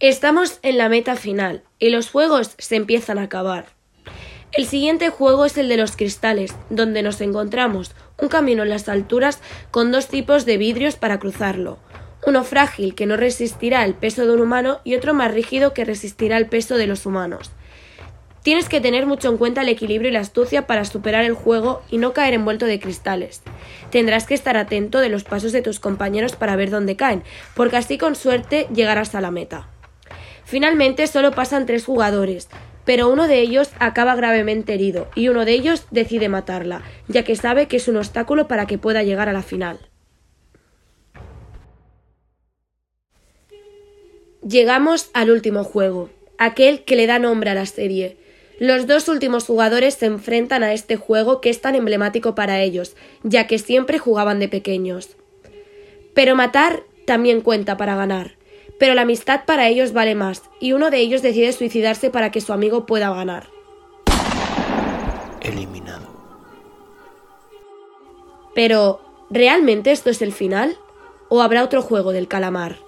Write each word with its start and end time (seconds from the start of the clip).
Estamos 0.00 0.60
en 0.62 0.78
la 0.78 0.88
meta 0.88 1.16
final 1.16 1.64
y 1.80 1.90
los 1.90 2.08
juegos 2.08 2.54
se 2.58 2.76
empiezan 2.76 3.18
a 3.18 3.22
acabar. 3.22 3.66
El 4.52 4.64
siguiente 4.64 5.08
juego 5.08 5.44
es 5.44 5.58
el 5.58 5.68
de 5.68 5.76
los 5.76 5.96
cristales, 5.96 6.54
donde 6.70 7.02
nos 7.02 7.20
encontramos 7.20 7.96
un 8.16 8.28
camino 8.28 8.62
en 8.62 8.68
las 8.68 8.88
alturas 8.88 9.40
con 9.72 9.90
dos 9.90 10.06
tipos 10.06 10.46
de 10.46 10.56
vidrios 10.56 10.94
para 10.94 11.18
cruzarlo. 11.18 11.80
Uno 12.24 12.44
frágil 12.44 12.94
que 12.94 13.06
no 13.06 13.16
resistirá 13.16 13.84
el 13.84 13.94
peso 13.94 14.24
de 14.24 14.34
un 14.34 14.40
humano 14.40 14.78
y 14.84 14.94
otro 14.94 15.14
más 15.14 15.34
rígido 15.34 15.74
que 15.74 15.84
resistirá 15.84 16.36
el 16.36 16.46
peso 16.46 16.76
de 16.76 16.86
los 16.86 17.04
humanos. 17.04 17.50
Tienes 18.44 18.68
que 18.68 18.80
tener 18.80 19.04
mucho 19.04 19.28
en 19.28 19.36
cuenta 19.36 19.62
el 19.62 19.68
equilibrio 19.68 20.10
y 20.10 20.12
la 20.12 20.20
astucia 20.20 20.68
para 20.68 20.84
superar 20.84 21.24
el 21.24 21.34
juego 21.34 21.82
y 21.90 21.98
no 21.98 22.12
caer 22.12 22.34
envuelto 22.34 22.66
de 22.66 22.78
cristales. 22.78 23.42
Tendrás 23.90 24.26
que 24.28 24.34
estar 24.34 24.56
atento 24.56 25.00
de 25.00 25.08
los 25.08 25.24
pasos 25.24 25.50
de 25.50 25.60
tus 25.60 25.80
compañeros 25.80 26.36
para 26.36 26.54
ver 26.54 26.70
dónde 26.70 26.94
caen, 26.94 27.24
porque 27.56 27.78
así 27.78 27.98
con 27.98 28.14
suerte 28.14 28.68
llegarás 28.72 29.16
a 29.16 29.20
la 29.20 29.32
meta. 29.32 29.66
Finalmente 30.48 31.06
solo 31.06 31.32
pasan 31.32 31.66
tres 31.66 31.84
jugadores, 31.84 32.48
pero 32.86 33.10
uno 33.10 33.28
de 33.28 33.40
ellos 33.40 33.68
acaba 33.80 34.14
gravemente 34.14 34.72
herido 34.72 35.10
y 35.14 35.28
uno 35.28 35.44
de 35.44 35.52
ellos 35.52 35.84
decide 35.90 36.30
matarla, 36.30 36.80
ya 37.06 37.22
que 37.22 37.36
sabe 37.36 37.68
que 37.68 37.76
es 37.76 37.86
un 37.86 37.98
obstáculo 37.98 38.48
para 38.48 38.64
que 38.64 38.78
pueda 38.78 39.02
llegar 39.02 39.28
a 39.28 39.34
la 39.34 39.42
final. 39.42 39.78
Llegamos 44.40 45.10
al 45.12 45.30
último 45.30 45.64
juego, 45.64 46.08
aquel 46.38 46.82
que 46.82 46.96
le 46.96 47.06
da 47.06 47.18
nombre 47.18 47.50
a 47.50 47.54
la 47.54 47.66
serie. 47.66 48.16
Los 48.58 48.86
dos 48.86 49.10
últimos 49.10 49.44
jugadores 49.44 49.96
se 49.96 50.06
enfrentan 50.06 50.62
a 50.62 50.72
este 50.72 50.96
juego 50.96 51.42
que 51.42 51.50
es 51.50 51.60
tan 51.60 51.74
emblemático 51.74 52.34
para 52.34 52.62
ellos, 52.62 52.96
ya 53.22 53.46
que 53.46 53.58
siempre 53.58 53.98
jugaban 53.98 54.38
de 54.38 54.48
pequeños. 54.48 55.10
Pero 56.14 56.36
matar 56.36 56.84
también 57.04 57.42
cuenta 57.42 57.76
para 57.76 57.96
ganar 57.96 58.37
pero 58.78 58.94
la 58.94 59.02
amistad 59.02 59.44
para 59.44 59.68
ellos 59.68 59.92
vale 59.92 60.14
más, 60.14 60.42
y 60.60 60.72
uno 60.72 60.90
de 60.90 60.98
ellos 60.98 61.22
decide 61.22 61.52
suicidarse 61.52 62.10
para 62.10 62.30
que 62.30 62.40
su 62.40 62.52
amigo 62.52 62.86
pueda 62.86 63.14
ganar. 63.14 63.48
Eliminado. 65.40 66.06
Pero, 68.54 69.00
¿realmente 69.30 69.92
esto 69.92 70.10
es 70.10 70.22
el 70.22 70.32
final? 70.32 70.76
¿O 71.28 71.42
habrá 71.42 71.62
otro 71.62 71.82
juego 71.82 72.12
del 72.12 72.28
calamar? 72.28 72.87